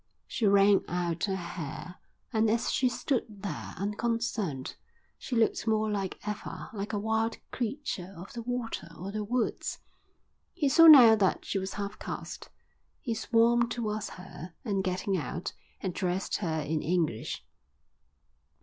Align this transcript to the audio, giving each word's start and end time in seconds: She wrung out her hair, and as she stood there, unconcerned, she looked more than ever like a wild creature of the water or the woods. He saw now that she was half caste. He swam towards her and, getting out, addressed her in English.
She 0.25 0.47
wrung 0.47 0.83
out 0.87 1.25
her 1.25 1.35
hair, 1.35 1.99
and 2.33 2.49
as 2.49 2.71
she 2.71 2.89
stood 2.89 3.43
there, 3.43 3.75
unconcerned, 3.77 4.75
she 5.19 5.35
looked 5.35 5.67
more 5.67 5.91
than 5.91 6.09
ever 6.25 6.71
like 6.73 6.91
a 6.91 6.97
wild 6.97 7.37
creature 7.51 8.11
of 8.17 8.33
the 8.33 8.41
water 8.41 8.89
or 8.97 9.11
the 9.11 9.23
woods. 9.23 9.77
He 10.55 10.69
saw 10.69 10.87
now 10.87 11.15
that 11.17 11.45
she 11.45 11.59
was 11.59 11.73
half 11.73 11.99
caste. 11.99 12.49
He 12.99 13.13
swam 13.13 13.69
towards 13.69 14.09
her 14.17 14.55
and, 14.65 14.83
getting 14.83 15.17
out, 15.17 15.53
addressed 15.83 16.37
her 16.37 16.61
in 16.61 16.81
English. 16.81 17.45